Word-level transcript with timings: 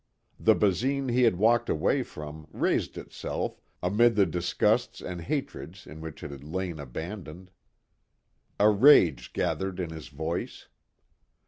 The 0.39 0.55
Basine 0.55 1.09
he 1.09 1.21
had 1.21 1.35
walked 1.35 1.69
away 1.69 2.01
from 2.01 2.47
raised 2.51 2.97
itself 2.97 3.61
amid 3.83 4.15
the 4.15 4.25
disgusts 4.25 4.99
and 4.99 5.21
hatreds 5.21 5.85
in 5.85 6.01
which 6.01 6.23
it 6.23 6.31
had 6.31 6.43
lain 6.43 6.79
abandoned. 6.79 7.51
A 8.59 8.69
rage 8.71 9.31
gathered 9.31 9.79
in 9.79 9.91
his 9.91 10.07
voice. 10.07 10.67